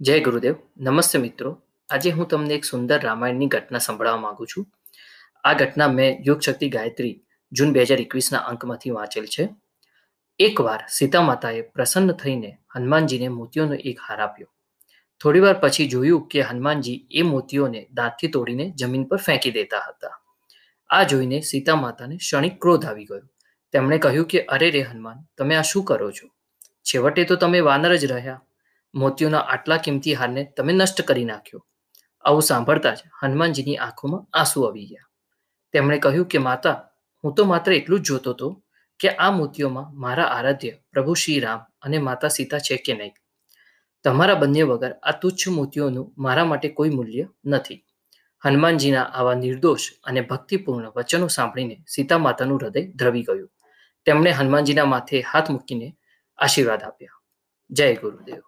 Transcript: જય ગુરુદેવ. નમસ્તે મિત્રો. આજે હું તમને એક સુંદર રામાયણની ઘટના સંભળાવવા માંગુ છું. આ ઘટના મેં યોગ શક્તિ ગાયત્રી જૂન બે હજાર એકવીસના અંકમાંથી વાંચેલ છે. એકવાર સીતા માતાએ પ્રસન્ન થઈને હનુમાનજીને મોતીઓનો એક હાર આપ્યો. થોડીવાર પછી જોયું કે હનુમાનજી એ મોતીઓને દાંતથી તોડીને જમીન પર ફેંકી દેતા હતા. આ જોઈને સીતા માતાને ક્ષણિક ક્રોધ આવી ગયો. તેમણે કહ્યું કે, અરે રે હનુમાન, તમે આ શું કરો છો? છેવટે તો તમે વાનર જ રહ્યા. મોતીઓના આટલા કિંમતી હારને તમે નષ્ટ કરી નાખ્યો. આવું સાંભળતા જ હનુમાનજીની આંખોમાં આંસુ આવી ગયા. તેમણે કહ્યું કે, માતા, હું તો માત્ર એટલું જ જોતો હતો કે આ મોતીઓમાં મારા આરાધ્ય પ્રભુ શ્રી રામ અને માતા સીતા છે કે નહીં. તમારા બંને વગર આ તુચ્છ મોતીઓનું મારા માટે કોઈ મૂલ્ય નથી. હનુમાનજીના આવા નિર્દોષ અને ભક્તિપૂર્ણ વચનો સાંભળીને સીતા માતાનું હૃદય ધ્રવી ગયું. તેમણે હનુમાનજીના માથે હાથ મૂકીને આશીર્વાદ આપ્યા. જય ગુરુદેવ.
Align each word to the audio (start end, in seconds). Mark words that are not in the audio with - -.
જય 0.00 0.20
ગુરુદેવ. 0.20 0.54
નમસ્તે 0.76 1.18
મિત્રો. 1.18 1.62
આજે 1.90 2.10
હું 2.10 2.28
તમને 2.28 2.54
એક 2.54 2.64
સુંદર 2.64 3.00
રામાયણની 3.00 3.46
ઘટના 3.46 3.78
સંભળાવવા 3.78 4.20
માંગુ 4.20 4.46
છું. 4.46 4.66
આ 5.44 5.52
ઘટના 5.52 5.88
મેં 5.88 6.22
યોગ 6.26 6.40
શક્તિ 6.40 6.68
ગાયત્રી 6.68 7.22
જૂન 7.52 7.72
બે 7.72 7.82
હજાર 7.82 8.00
એકવીસના 8.00 8.38
અંકમાંથી 8.38 8.90
વાંચેલ 8.90 9.26
છે. 9.26 9.48
એકવાર 10.38 10.84
સીતા 10.88 11.20
માતાએ 11.20 11.60
પ્રસન્ન 11.60 12.12
થઈને 12.12 12.58
હનુમાનજીને 12.74 13.28
મોતીઓનો 13.28 13.74
એક 13.74 13.98
હાર 14.08 14.20
આપ્યો. 14.20 14.48
થોડીવાર 15.20 15.60
પછી 15.60 15.88
જોયું 15.88 16.28
કે 16.28 16.40
હનુમાનજી 16.40 17.08
એ 17.10 17.22
મોતીઓને 17.22 17.86
દાંતથી 17.92 18.28
તોડીને 18.28 18.70
જમીન 18.70 19.04
પર 19.04 19.16
ફેંકી 19.16 19.50
દેતા 19.50 19.84
હતા. 19.88 20.22
આ 20.90 21.02
જોઈને 21.02 21.40
સીતા 21.40 21.74
માતાને 21.74 22.16
ક્ષણિક 22.16 22.60
ક્રોધ 22.60 22.86
આવી 22.86 23.04
ગયો. 23.04 23.20
તેમણે 23.72 23.98
કહ્યું 23.98 24.26
કે, 24.26 24.44
અરે 24.44 24.70
રે 24.70 24.80
હનુમાન, 24.80 25.16
તમે 25.38 25.54
આ 25.54 25.62
શું 25.62 25.84
કરો 25.84 26.10
છો? 26.10 26.28
છેવટે 26.82 27.24
તો 27.24 27.36
તમે 27.36 27.60
વાનર 27.60 27.96
જ 27.96 28.04
રહ્યા. 28.04 28.42
મોતીઓના 28.98 29.38
આટલા 29.38 29.76
કિંમતી 29.76 30.14
હારને 30.14 30.44
તમે 30.56 30.72
નષ્ટ 30.72 31.02
કરી 31.02 31.24
નાખ્યો. 31.24 31.66
આવું 32.24 32.42
સાંભળતા 32.42 32.94
જ 32.94 32.98
હનુમાનજીની 33.22 33.76
આંખોમાં 33.76 34.38
આંસુ 34.38 34.62
આવી 34.62 34.86
ગયા. 34.86 35.08
તેમણે 35.72 35.98
કહ્યું 35.98 36.26
કે, 36.26 36.38
માતા, 36.38 36.88
હું 37.24 37.34
તો 37.34 37.44
માત્ર 37.44 37.72
એટલું 37.72 38.00
જ 38.00 38.02
જોતો 38.02 38.30
હતો 38.30 38.64
કે 39.00 39.08
આ 39.08 39.30
મોતીઓમાં 39.30 40.00
મારા 40.00 40.24
આરાધ્ય 40.24 40.70
પ્રભુ 40.70 41.14
શ્રી 41.14 41.40
રામ 41.40 41.60
અને 41.82 41.98
માતા 41.98 42.28
સીતા 42.28 42.58
છે 42.58 42.76
કે 42.76 42.94
નહીં. 42.94 43.12
તમારા 44.04 44.34
બંને 44.34 44.62
વગર 44.62 44.92
આ 44.92 45.12
તુચ્છ 45.12 45.48
મોતીઓનું 45.48 46.14
મારા 46.18 46.44
માટે 46.44 46.68
કોઈ 46.68 46.90
મૂલ્ય 46.90 47.26
નથી. 47.44 47.84
હનુમાનજીના 48.44 49.02
આવા 49.02 49.34
નિર્દોષ 49.34 49.80
અને 50.04 50.20
ભક્તિપૂર્ણ 50.20 50.92
વચનો 50.96 51.26
સાંભળીને 51.26 51.84
સીતા 51.88 52.18
માતાનું 52.18 52.58
હૃદય 52.58 52.92
ધ્રવી 52.92 53.22
ગયું. 53.22 53.50
તેમણે 54.04 54.30
હનુમાનજીના 54.30 54.84
માથે 54.84 55.20
હાથ 55.20 55.50
મૂકીને 55.50 55.96
આશીર્વાદ 56.38 56.82
આપ્યા. 56.82 57.20
જય 57.70 57.94
ગુરુદેવ. 57.94 58.47